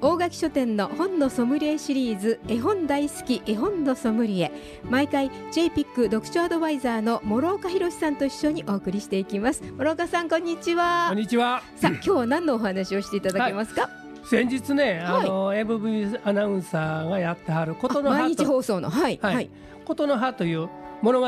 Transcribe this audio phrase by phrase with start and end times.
[0.00, 4.52] 大垣書店の本のソムリエシリーズ絵本大好き絵本のソムリエ。
[4.84, 9.60] 毎回 JPIC 読書アドバイザーの諸岡博さんと一緒にお送りしていきます。
[9.76, 11.06] 諸岡さんこんにちは。
[11.08, 11.62] こんにちは。
[11.74, 13.90] さあ今日は何のお話をしていただけますか、
[14.24, 15.02] 先日ね、はい。
[15.02, 18.90] あの MV アナウンサーがやってはることの毎日放送の。
[18.90, 19.34] はいはい。
[19.34, 19.50] はい。
[19.84, 20.68] ことの葉という
[21.02, 21.26] 物語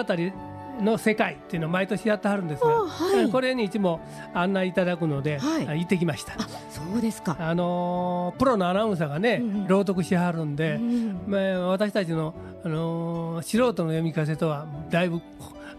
[0.83, 3.31] の世界っていうのを毎年やってはるんですが、あはい。
[3.31, 4.01] これにいつも
[4.35, 5.81] 案内いただくので、はい。
[5.81, 6.35] 行ってきました。
[6.35, 6.37] あ
[6.71, 9.67] そうですか、あのープロのアナウンサーがね、うんうん。
[9.67, 11.21] 朗読しはるんで、うん。
[11.27, 12.35] まあ、私たちの、
[12.65, 15.21] あのー素人の読み聞かせとはだいぶ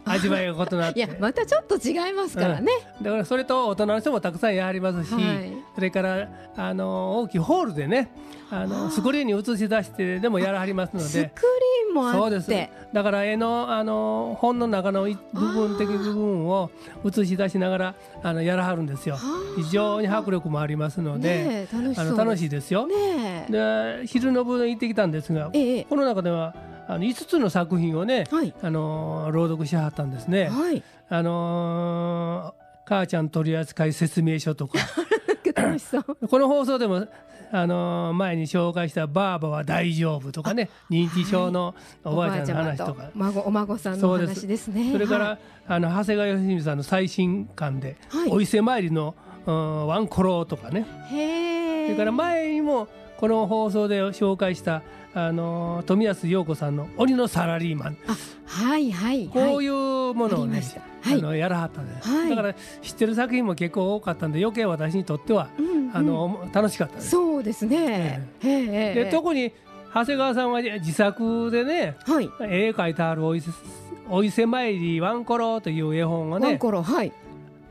[0.06, 1.00] 味わいが異なって。
[1.00, 5.54] いやまたちょっと違いますからね、だからそれと大人の人もたくさんやりますし、はい。
[5.76, 8.12] それからあの大きいホールでね
[8.50, 11.06] あはのあスクリーンに映し出してでもやらはりますので。
[11.06, 12.52] スクリーンもそうです。
[12.94, 16.70] だから絵のあの本の中のい部分的部分を
[17.06, 19.18] 映し出しながらあのやらはるんですよ。
[19.56, 22.88] 非常に迫力もありますので、ねえ楽しあの楽しいいですよ。
[22.88, 24.00] ねえ。
[24.02, 25.84] で昼の部行ってきたんですがええ。
[25.86, 26.54] この中では
[26.92, 28.54] あの5つの作品をねはい。
[28.62, 30.50] あの朗読しはったんですね。
[30.50, 30.84] はい。
[31.10, 34.78] あのー母ちゃん取扱説明書とか。
[36.30, 37.08] この放送でも、
[37.52, 40.70] あのー前に紹介した「ばあばは大丈夫」とかね。
[40.90, 44.92] 認知症のおばあちゃんの話とか、孫お孫さんの話ですね。
[44.92, 45.40] それから、はい。
[45.70, 48.30] あの長谷川義文さんの最新刊で「はい。
[48.30, 50.86] お伊勢参りの、うんワンコロ」とかね。
[51.10, 54.82] へえそれから前にもこの放送で紹介した、
[55.14, 57.98] あのー富安陽子さんの「鬼のサラリーマン」
[58.46, 60.64] はいはいこういいうものをね
[61.06, 62.30] あのやらはったんです、はい。
[62.30, 65.50] だから知ってる作品も結構多かったんで余計私にとっては、
[65.94, 67.10] あの楽しかったです。
[67.10, 68.28] そうですね。
[68.42, 69.52] で特に
[69.94, 72.30] 長谷川さんは自作でねはい。
[72.42, 73.52] 絵描いてあるお伊勢
[74.10, 77.12] 「お伊勢参りワンコロ」という絵本はワンねコロはい。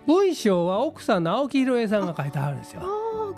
[0.06, 2.86] 文章は奥さんの青木宏恵さんが書いてあるんですあよ。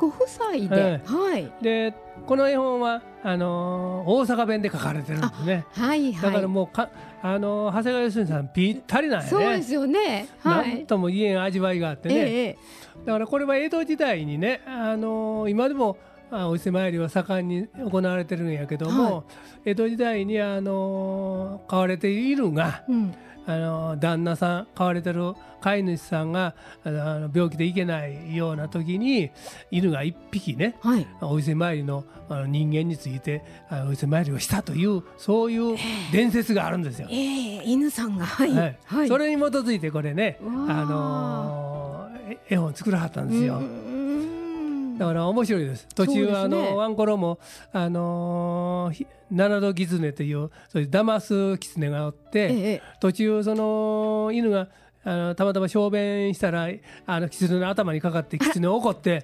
[0.03, 1.01] あご夫妻で。
[1.05, 1.53] はい。
[1.63, 1.95] で
[2.27, 5.65] この絵本はあのー大阪弁で書かれてるんですね。
[5.73, 6.91] はいだからはもうか、
[7.23, 9.31] あのー長谷川義さんぴったりなんいやね。
[9.31, 10.29] そうですよね。
[10.43, 12.15] はなんいとも言えん味わいがあってね。
[12.17, 12.59] ええ
[13.07, 15.97] だからこれは江戸時代にね、あのー今でも
[16.31, 19.23] あお伊勢参りは盛んに行われてるんやけども、は
[19.65, 23.15] 江戸時代に、あのー飼われているが、うん
[23.47, 26.55] あのー旦那さん飼われてる飼い主さんが
[26.85, 29.31] あの病気で行けないような時に
[29.71, 31.07] 犬が一匹ねはい。
[31.21, 35.77] お伊勢参りのあの人間についてあお伊勢参りをしたというそういう
[36.13, 37.09] 伝説があるんですよ。
[37.11, 37.15] え
[37.59, 38.27] え犬さんが。
[38.27, 38.51] はい。
[38.53, 38.79] はい。
[38.85, 39.09] はい。
[39.09, 43.59] それに基づいてこれね、わああのー絵本作らはったんですよ。
[43.59, 44.02] うん
[45.03, 45.89] だから面白いです。
[45.97, 47.41] 途中、ねあのワンコロも
[47.73, 48.93] あの
[49.33, 54.69] 七度狐というそういう騙す狐がおって、ええ途中その犬が
[55.05, 56.69] あのたまたま小便したら
[57.07, 59.21] あの狐の頭にかかって狐を怒って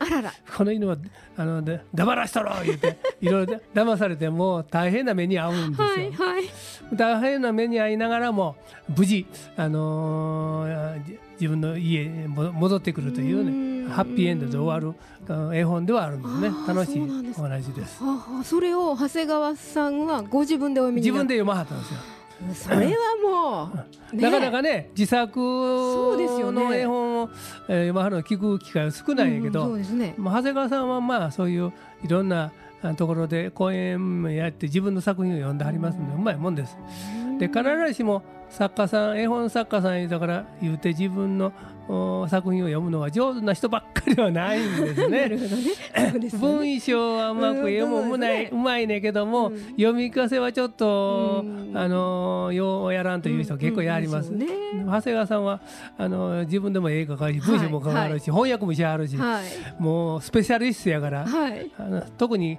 [0.56, 0.96] この犬は
[1.36, 5.86] あので黙らしとろ言って いろいろ騙されてもう大変な目に遭うんですよ。
[5.86, 6.44] はいはい
[6.92, 8.56] 大変な目に遭いながらも
[8.96, 13.72] 無事、あのーじ自分の家にも戻ってくるといううん。
[13.74, 16.50] ねハッピーエンドで終わるあ絵本ではあるんですね。
[16.66, 17.02] 楽しい
[17.38, 18.02] お話です。
[18.44, 22.00] それを長谷川さんはご自分でお読み自分で読まはったんですよ。
[22.54, 23.72] それはも
[24.12, 26.64] う、ねなかなかね自作うですよね。
[26.64, 27.30] の絵本を、
[27.68, 30.14] えー読まはるの聞く機会は少ないんやけど、うんそうですね。
[30.16, 31.72] まあ長谷川さんはまあそういう
[32.04, 36.76] いろんなあところで講演もやって自分の作品を読んではりますのでうまいもんです。
[37.38, 41.52] で必ずしも作家さん絵本作家さんだから言うて自分の
[41.88, 45.30] お作品を読むのが上手な人ばっかりはないんです なね。
[46.38, 49.58] 文章はうまく読むうんうまい,、そうまいねんけども、うん。
[49.70, 51.72] 読み聞かせはちょっと、うん。
[51.74, 54.30] あのようやらんという人結構やります。
[54.30, 54.84] うんうんそうね。
[54.84, 55.60] 長谷川さんは
[55.96, 59.82] あの自分でも絵描かるし文章も書かはるし、翻訳もしはるし、はい。
[59.82, 61.70] もうスペシャリストやから、はい。
[61.78, 62.58] あの特に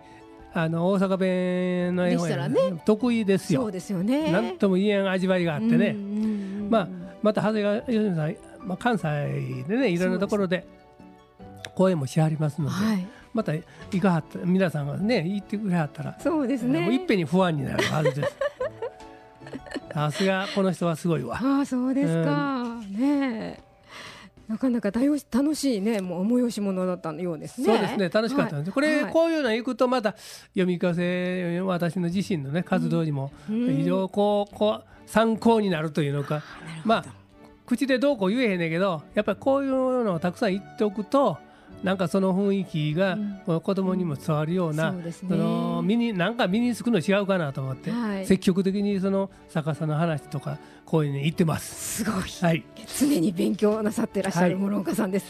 [0.53, 2.59] あの大阪弁の絵本やね。
[2.85, 3.61] 得意ですよ。
[3.61, 4.31] そうですよね。
[4.31, 5.93] なんとも言えん味わいがあってね、
[6.69, 6.87] まあ
[7.21, 8.35] また長谷川義文さん、
[8.67, 10.65] まあ、関西でねいろんなところで
[11.75, 13.07] 講演もしはりますのではい。
[13.31, 13.63] また行
[14.01, 16.81] かはった皆さんがね言ってくれはったら、そうですね。
[16.81, 18.35] もういっぺんに不安になるはずです。
[19.93, 21.39] さすがこの人はすごいわ。
[21.41, 23.68] ああそうですか、ねえ
[24.49, 27.67] なかなか楽し楽しいねもう催し物だったようですね。
[27.67, 29.13] そうですね楽しかったんです、これ、はい。
[29.13, 30.15] こういうの行くとまた
[30.53, 33.77] 読み聞かせ私の自身のね活動にもうん。
[33.77, 36.41] 非常こうこう参考になるというのか、
[36.83, 37.05] まあ
[37.67, 41.37] 口でどうこう言えへんねんけどやっぱりこういうのをたくさん言っておくと
[41.83, 45.29] なんかその雰囲気が子供にも伝わるような、そうですね。
[45.29, 48.25] その身になんか身につくの違うかなと思って、はい。
[48.25, 52.03] 積極的にその逆さの話とかこういうのに言ってます。
[52.03, 52.23] すごい。
[52.41, 52.63] はい、
[52.99, 55.25] 常に勉強なさってらっしゃるはい諸岡さんです、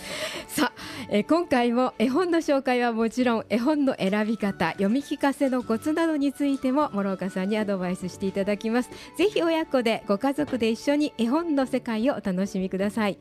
[0.48, 8.90] さあ、えー今回も絵本の紹介はもちろん絵本の選び方読み聞かせのコツなどについても諸岡さんにアドバイスしていただきます。
[9.18, 13.18] ぜひ親子でご家族で一緒に絵本の世界をお楽しみください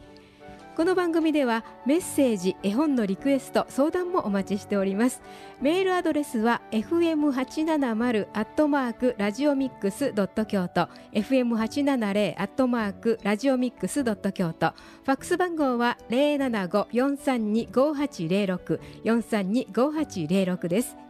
[0.78, 5.20] この番組ではメッセージ絵本のリクエスト相談もお待ちしております。
[5.60, 10.88] メールアドレスは fm870 アットマークラジオミックスドット京都。
[11.12, 14.72] fm870 アットマークラジオミックスドット京都。
[15.02, 21.07] ファックス番号は075-432-5806 432-5806です。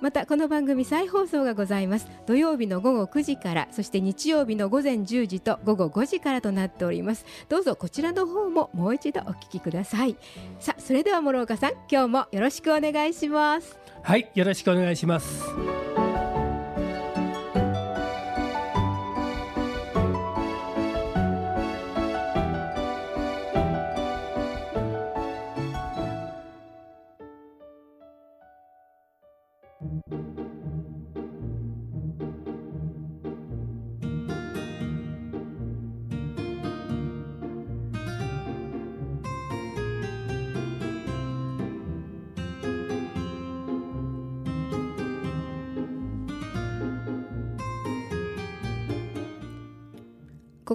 [0.00, 2.06] またこの番組再放送がございます。
[2.26, 7.24] 土曜日の午後9時からそして日曜日の午前10時と午後5時からとなっております。
[7.48, 10.16] どうぞこちらの方ももう一度お聞きください。
[10.60, 13.78] さあそれでは諸岡さん今日もよろしくお願いします。
[14.02, 15.44] はい、よろしくお願いします。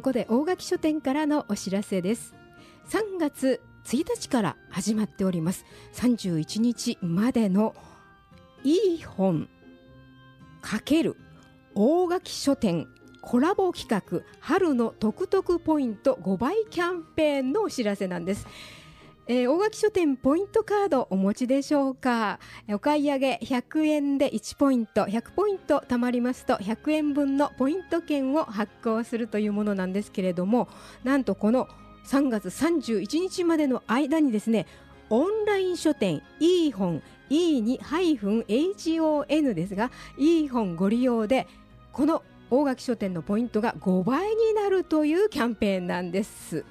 [0.01, 2.33] ここで大垣書店からのお知らせです。
[2.89, 5.63] 3月1日から始まっております。
[5.93, 7.75] 31日までの
[8.63, 9.47] いい本
[10.59, 11.17] かける
[11.75, 12.87] 大垣書店
[13.21, 18.47] コラボ企画春の特特ポイント5倍キャンペーンのお知らせなんです。
[19.27, 22.39] えー大垣書店ポイントカードお持ちでしょうか？
[22.69, 30.67] お買い上げ100円で1ポイント100ポイント貯まりますと100円分のポイント券を発行するというものなんですけれども
[31.03, 31.67] なんとこの
[32.07, 34.65] 3月31日までの間にですね
[35.09, 41.47] オンライン書店いい本 E2-HON ですがいい本ご利用で
[41.91, 46.65] この大垣書店のポイントが5倍になるというキャンペーンなんです。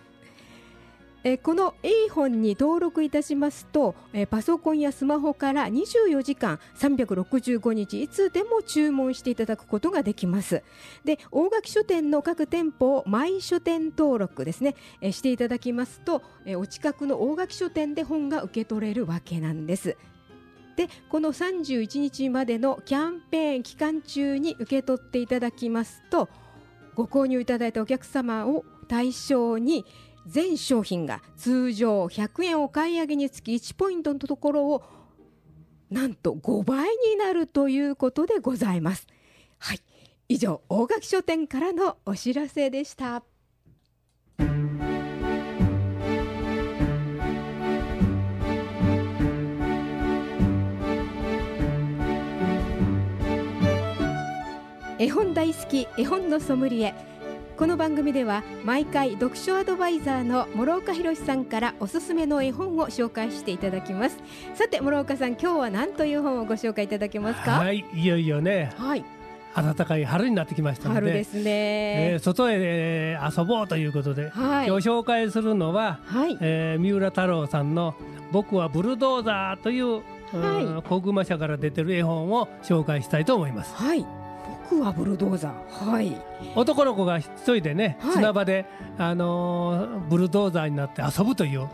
[1.23, 10.63] えこの A 本に登録いたしますと、えパソコンやスマホから24時間365日いつでも注文していただくことができます。
[11.05, 19.99] で大垣書店の各店舗をマイ書店登録ですね、えしていただきますと、えお近くの大垣書店で本が受け取れるわけなんです。
[20.77, 26.31] でこの31日までのキャンペーン期間中に受け取っていただきますと
[26.95, 29.85] ご購入いただいたお客様を対象に
[30.27, 34.83] 全商品が通常100円お買い上げにつき1ポイントのところを
[35.91, 39.07] なんと5倍になるということでございます。
[39.59, 39.81] はい
[40.29, 43.25] 以上大垣書店からのお知らせでした。
[55.01, 56.95] 絵本大好き絵本のソムリエ
[57.61, 64.17] この番組では毎回読書アドバイザーの諸岡博さんからおすすめの絵本を紹介していただきます。
[64.55, 67.59] さて諸岡さん今日は何という本をご紹介いただけますか？
[67.59, 69.05] はい、いよいよね、はい。
[69.55, 74.67] 暖かい春になってきましたので、春ですえねー外へ、えー遊ぼうということで、はい。
[74.67, 76.39] 今日紹介するのは、はい。
[76.41, 77.95] えー三浦太郎さんの
[78.33, 80.03] 「僕はブルドーザー」という、
[80.33, 83.75] うんはい小熊社から出てる絵本を紹介したいと思います。
[83.75, 84.07] はい
[84.71, 85.91] 僕はブルドーザー。
[85.91, 86.17] はい。
[86.55, 88.13] 男の子が一人でね、はい。
[88.15, 88.67] 砂場で、
[88.99, 91.69] あのーブルドーザーになって遊ぶという。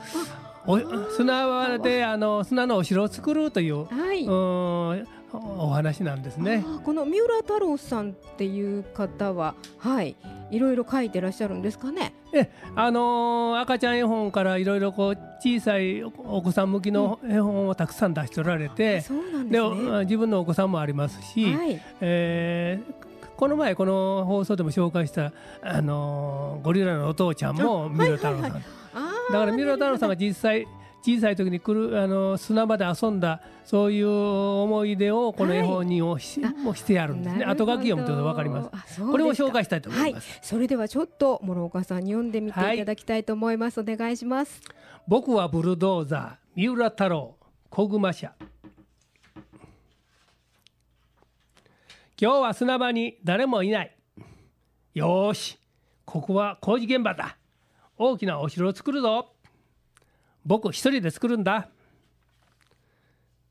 [0.67, 0.79] お
[1.11, 2.17] 砂場で、あ。
[2.17, 6.65] の砂のお城を作るという、はい、うんお話なんですね。
[6.85, 10.17] この三浦太郎さんっていう方ははい。
[10.51, 16.13] いろいろ書いてらっしゃるんですかねえあのー赤ちゃん絵本からいろいろこう小さいお
[16.43, 19.61] 子さん向きの絵本をたくさん出しておられて、そうなんでね。
[19.61, 21.81] お自分のお子さんもありますし、はい。
[22.01, 25.31] えーこの前この放送でも紹介した、
[25.63, 28.51] あのーゴリラのお父ちゃんも三浦太郎さん、はい。
[28.53, 28.63] はい
[28.95, 30.67] あーだから三浦太郎さんが実際
[31.07, 37.45] 小さい時に来るあの砂場で遊んだそういう思い出をこの絵本にもし,、あもしてあるんですね。
[37.45, 39.01] 後書き読むとわかります。
[39.01, 44.61] これを紹介したいと思います、はい、それではちょっと諸岡さんに読んでみていただきたいと思います、お願いします。
[45.07, 47.37] 僕はブルドーザー三浦太郎
[47.71, 48.33] 小熊社。
[52.21, 53.97] 今日は砂場に誰もいない。
[54.95, 55.57] よーし。
[56.05, 57.37] ここは工事現場だ。
[57.97, 59.36] 大きなお城を作るぞ
[60.47, 61.69] 僕一人で作るんだ。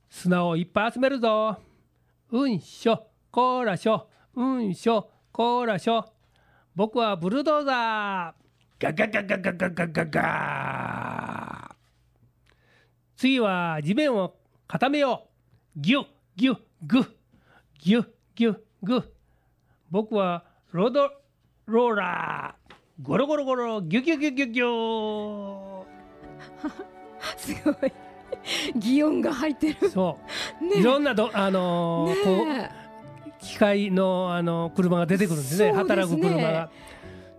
[0.09, 1.57] 砂をいっぱい集めるぞ。
[2.31, 4.07] うんしょこーらしょ。
[4.33, 6.05] うんしょこーらしょ。
[6.73, 8.33] 僕はブルドーザー。
[8.79, 10.05] ガガガガガガガガ。
[10.05, 11.75] ガ
[13.17, 14.33] 次は地面を
[14.65, 15.27] 固めよ
[15.75, 15.79] う。
[15.81, 16.05] ギュッ
[16.37, 17.09] ギュッグッ。
[17.79, 19.13] ギュッギュッグ
[19.91, 21.11] 僕はロード
[21.65, 23.03] ローラー。
[23.03, 23.81] ゴロゴロゴロ。
[23.81, 25.74] ギュギュギュギュギュ
[27.37, 27.91] すごい。
[28.75, 29.89] 擬音が入ってる。
[29.89, 30.17] そ
[30.61, 32.71] う、ねいろんなどあのーこうね
[33.39, 35.71] 機械のあの車が出てくるんですね。
[35.71, 35.77] ね。
[35.77, 36.69] 働く車が、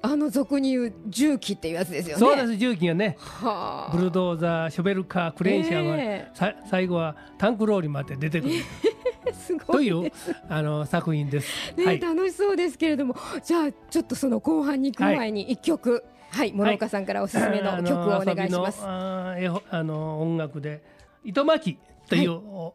[0.03, 2.21] あの俗に言う重機っていうやつですよね。
[2.21, 3.17] そうです重機がね。
[3.19, 3.97] はあ。
[3.97, 8.55] ブルドーザーショベルカークレーン車は、ねさ最後はタンクローリーまで出てくる。
[9.35, 10.13] すというごいね
[10.49, 11.75] あの作品です。
[11.85, 13.17] はい、楽しそうですけれども。
[13.43, 15.93] じゃあちょっとその後半に行く前に一曲。
[15.93, 16.03] はい
[16.37, 20.83] 諸岡さんからおすすめの曲をお願いします、あのあの音楽で
[21.25, 21.79] 糸巻き
[22.09, 22.75] という、お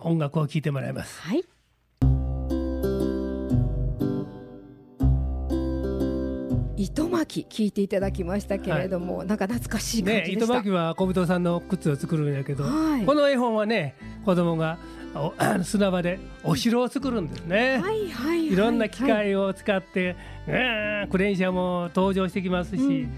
[0.00, 1.20] 音楽を聴いてもらいます。
[1.20, 1.44] はい。
[6.76, 13.06] 糸巻き聞いていただきましたけれども、なんか懐かしい感ね、じでした、糸巻きは小人さんの靴を作るんやけど、はい。
[13.06, 13.94] この絵本はね
[14.24, 14.78] 子供が
[15.62, 17.78] 砂場でお城を作るんですね。
[17.82, 18.46] はいはいはい。
[18.46, 20.16] いろんな機はい械を使って、
[20.46, 23.12] うんクレーン車も登場してきますし、うん。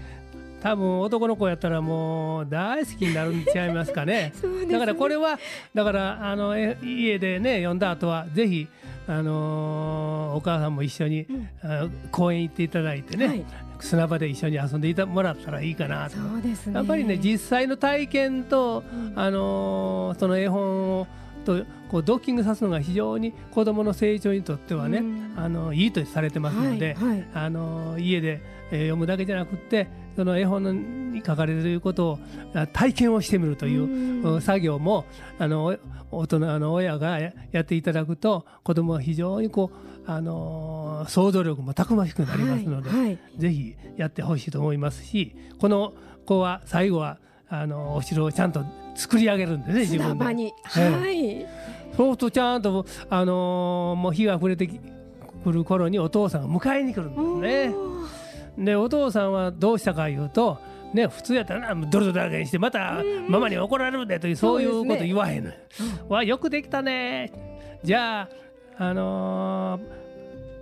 [0.61, 4.31] 多分男の子やったらもう大好きになるんちゃいますかね。
[4.39, 4.73] そうですね。
[4.73, 5.39] だからこれは
[5.73, 8.67] だからあのえ家でね読んだ後はぜひ
[9.07, 11.49] あのーお母さんも一緒に、ん。
[11.63, 13.43] あ公園行っていただいてね、はい。
[13.79, 16.17] 砂場で一緒に遊んでいたもらったらいいかなと。
[16.17, 16.73] そうですね。
[16.75, 18.83] やっぱりね実際の体験と、
[19.15, 21.07] あのーその絵本を
[21.47, 25.33] とこうドッキングさすのが非常に子どもの成長にとってはね、うん。
[25.37, 27.27] あのいいとされてますので、はいはい。
[27.33, 29.87] あの家で、えー読むだけじゃなくって
[30.17, 32.19] その絵本に書かれていることを
[32.53, 35.05] あ体験をしてみるという、作業も
[35.39, 35.77] あの
[36.11, 43.19] お大人あの親がややっていただくと子どもは非常にこう、あのー想像力もたくましくなりますので、はいはい。
[43.37, 45.93] ぜひやってほしいと思いますしこの
[46.25, 48.63] 子は最後はあのお城をちゃんと
[48.95, 50.23] 作り上げるんですね自分で。
[50.25, 51.45] はい。
[51.95, 54.79] そうするとちゃんと、あのーもう日が暮れてき
[55.43, 57.75] くる頃にお父さんが迎えに来るんです
[58.57, 58.65] ね。
[58.65, 60.57] でお父さんはどうしたかいうと、
[60.93, 65.55] ね、普通やったらなドロドロだらけにしてまたママに怒られるでというそういうこと言わへんのよ。
[66.09, 67.31] わよくできたね。
[67.83, 68.29] じゃあ、
[68.77, 70.07] あのー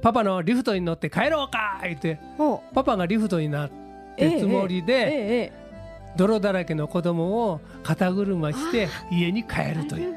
[0.01, 2.61] パパのリフトに乗って帰ろうか言ってお。
[2.75, 3.69] パパがリフトになっ
[4.15, 5.64] てつもりえでええ
[6.17, 10.15] 泥だらけの子供を肩車して家に帰えるという。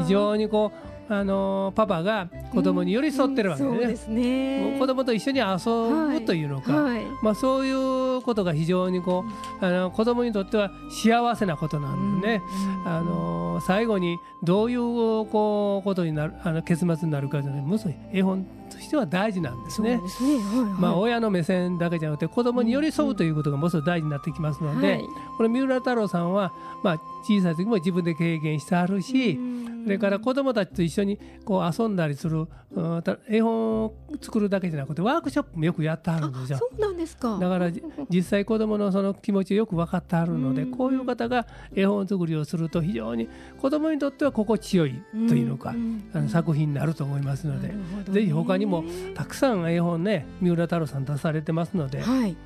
[0.00, 4.76] 非常にこう、あのーパパが子供に寄り添ってるわけでね。
[4.78, 7.02] 子供と一緒に遊ぶというのか、はい。
[7.22, 9.24] まあ、そういうことが非常にこ
[9.60, 12.42] うあの子供にとっては幸せなことなんでね、
[12.84, 14.80] あの最後にどういう
[15.26, 20.00] こうことになるあの結末になるかというのはむしろ絵本としては大事なんですね。
[20.08, 20.34] すね。
[20.34, 20.80] はいはい。
[20.80, 25.04] まあ、親の目線だけじゃなくて子供に寄り添うということがもうすぐ大事になってきますので、はい。
[25.36, 29.66] これ三浦太郎さんは、まあ、小さい時も自分で経験してあるし、うん。
[29.84, 36.58] それから子供たちと一緒にこう遊んだりする、うんた絵本を作るだけじゃなくてワークショップもよくやってはるんですよ。
[36.58, 37.38] そうなんですか。
[37.38, 40.70] だからじ 実際子どものその気持ちをよく分かってあるのでうん。
[40.72, 43.28] こういう方が絵本作りをすると非常に
[43.60, 44.94] 子どもにとっては心地よい
[45.28, 47.74] というのかんあの作品になると思いますので
[48.10, 52.36] ぜひ他にもたくさん絵本ね三浦太郎さん出されてますのではい。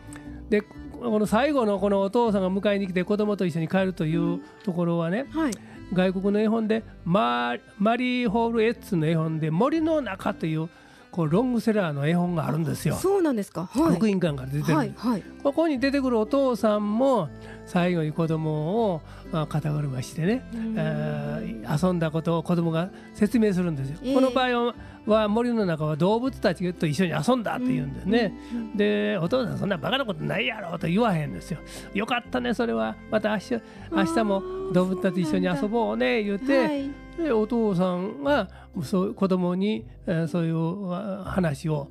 [0.51, 0.63] で
[1.01, 5.53] この最後のこのお父さんが迎えに来て子どもと一緒に帰るというところはねはい。
[5.93, 10.69] 外国の絵本でマリー・ホール・エッツの絵本で「森の中」という
[11.11, 12.95] こうロングセラーの絵本があるんですよ。
[12.95, 13.69] そうなんですか。
[13.73, 13.97] はい。
[13.97, 14.77] 福音館から出てる。
[14.77, 15.23] はいはい。
[15.43, 17.29] ここに出てくるお父さんも
[17.67, 19.03] 最後に子供を
[19.33, 20.75] まあ肩車してね、うん。
[20.77, 23.99] えー遊んだことを子供が説明するんですよ。
[24.03, 24.15] ええ。
[24.15, 24.75] この場合
[25.07, 28.33] は森の中は動物たちと一緒に遊んだって言うんですね。
[28.75, 31.59] でお父さんそんなバカなことないやろと言わへんですよ。
[31.95, 32.97] よかったねそれは。
[33.11, 33.55] また明日
[33.93, 38.49] 明日も動物たちと一緒に遊ぼうね言って、はいでお父さんが
[38.83, 41.89] そう子供に、えーそういうあ話を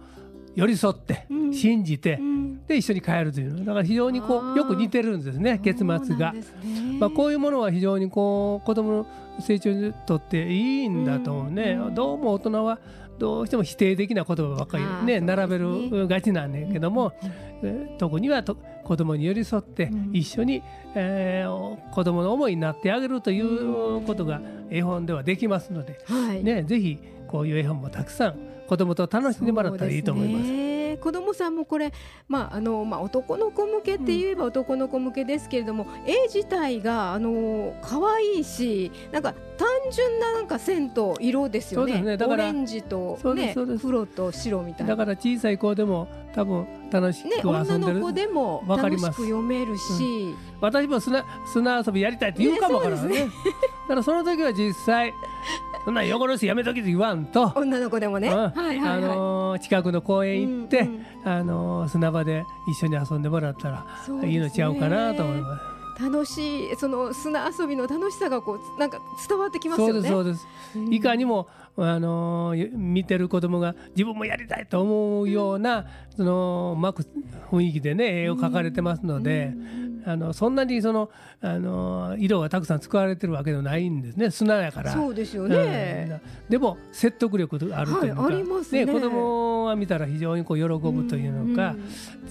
[0.56, 1.54] 寄り添って、うん。
[1.54, 2.66] 信じて、うん。
[2.66, 3.60] で一緒に帰るというの。
[3.60, 6.34] だから非常にこうよく似てるんですね結末が。
[7.00, 9.08] まあ、こういうものは非常にこう子どもの
[9.42, 11.96] 成長にとっていいんだと思うね、うん。
[11.96, 12.80] どうも大人は
[13.20, 17.14] どうしても否定的な言葉ばっかりねね並べるがちなんだけども、
[17.62, 20.10] えー特にはと子どもに寄り添ってうん。
[20.14, 20.64] 一緒に、
[20.96, 26.44] えー子どもの思いになってあげるということが絵本ではできますので、はい。
[26.44, 26.98] ね、ぜひ
[27.28, 28.36] こういう絵本もたくさん
[28.68, 30.69] 子どもと楽しんでもらったらいいと思います。
[31.00, 31.92] 子供さんもこれ、
[32.28, 42.02] まああのまあ、男の子向けって言えば男の子向けですけれども、絵自体があの可愛いしなんか単純ななんか線と色ですよね。
[42.02, 42.18] ね。
[42.18, 44.96] だからオレンジと、ね黒と白みたいな。
[44.96, 49.06] だから小さい子でも多分楽しくね、遊女んでる、の子でもわかります。
[49.08, 53.26] 楽しく読めるし、私も砂砂遊びやりたいって言うかもわからんね。
[53.26, 53.26] ね。
[53.26, 53.30] だ
[53.90, 55.14] からその時は実際
[55.86, 58.36] そんな汚しやめときって言わんと、女の子でもね、うん。
[58.36, 61.06] はいはいはい、あのー近くの公園行って、うんうん。
[61.24, 63.86] あのー砂場で一緒に遊んでもらったら
[64.24, 65.80] いいのちゃうかなと思います。
[66.02, 70.02] 楽しいその砂遊びの楽しさがこうなんか伝わってきますそうよね。
[70.02, 70.48] ですそうです。
[70.76, 70.94] うん。
[70.94, 71.48] いかにも
[71.86, 77.06] あのー見てる子供が自分もやりたいと思うようなそのうまく
[77.52, 79.54] 雰囲気でね絵を描かれてますので、
[80.06, 81.10] あのそんなにその
[81.42, 84.92] あのー色がたくさん使われてるわけではないんですね砂やから。
[84.94, 86.22] そうですようんね。
[86.50, 91.76] でも説得力あるというか、はいありますね子供が見たら非常にこう喜ぶというのか、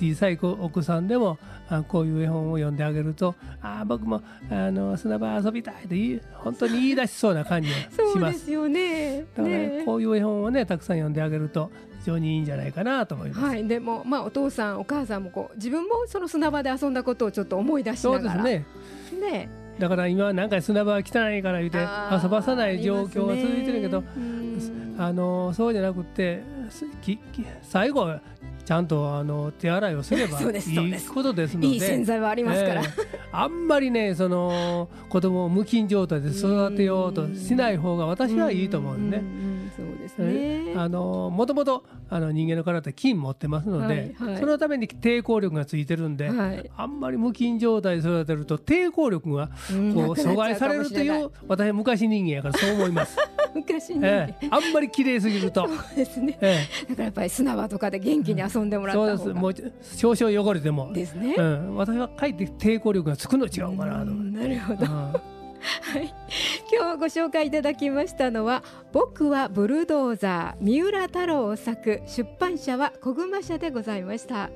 [0.00, 1.38] 小さい子お子さんでも
[1.71, 8.28] あこういう絵本を読んであげるとあ僕もあの砂場遊びたいと言い本当に言い出しそうな感じがしそうま。
[8.31, 9.25] ですすよね。
[9.38, 9.68] だから、ね。
[9.78, 9.85] ね。
[9.85, 13.40] こういう絵本をねたくさん読んであげると非常にいいんじゃないかなと思います。
[13.40, 18.42] はい、でもまあお父さんお母さんもこう自分もその砂場で遊んだことをちょっと思い出しそながら。
[18.42, 18.64] うで
[19.09, 19.30] すね。
[19.30, 19.49] ね。
[19.78, 24.02] だから今なんか砂場は汚いから言うて遊ばさない状況が続いてるけど、
[24.99, 25.12] あね。
[25.12, 26.42] のそうじゃなくて
[27.62, 28.21] 最後は
[28.68, 32.82] ちゃんとあの手洗いをすれば いいことですのでいい洗剤はありますから。
[32.82, 32.84] え
[33.14, 39.22] えあんまりねその子供を無菌状態で育てようとしない方が私はいいと思うんでね。
[39.76, 40.72] そうですね。
[40.72, 53.16] えあのもともとあの人間の体って菌持ってますので、はいはいそのために抵抗力がついてるんで、はいあんまり無菌状態で育てると抵抗力がうんこう阻害されるといいう私は昔人間やからそう思います。
[53.54, 56.38] 昔に、ええ、あんまり綺麗すぎると、そうですね。
[56.40, 59.41] えだからやっぱり砂場とかで元気に遊んでもえ、らったそうです。
[59.41, 61.35] もう少々汚れても、ですね。
[61.37, 64.87] うん、私はかえって抵抗力がつくの違うかなとなるほど。
[64.87, 66.15] はい、
[66.73, 74.51] 今日ご紹介いただきましたのは「僕はブルドーザー」三浦太郎作出版社は小熊社でございました。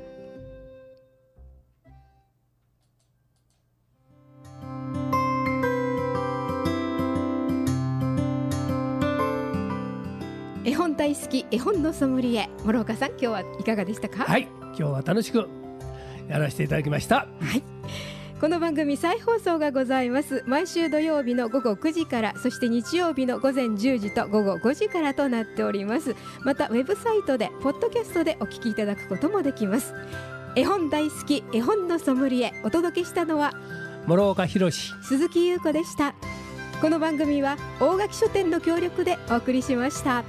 [10.64, 12.48] 絵本大好き絵本のソムリエ。
[12.64, 15.48] 諸岡さん今日はいかがでしたか、はい、今日は楽しく
[16.28, 17.26] やらせていただきました。
[18.40, 20.44] この番組再放送がございます。
[20.46, 26.14] 毎週土曜日の午後9時からそして日曜日の午前10時と午後5時からとなっております。
[26.44, 29.94] またウェブサイトでポッドキャストでお聞きいただくこともできます。
[30.54, 33.52] 絵本大好き絵本のソムリエお届けしたのは
[34.06, 36.14] 諸岡博史鈴木優子でした。
[36.82, 40.24] この番組は大垣書店の協力でお送りしました